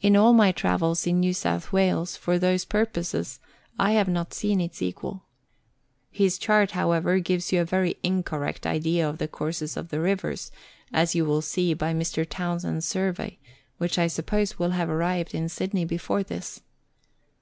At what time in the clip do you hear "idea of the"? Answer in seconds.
8.66-9.28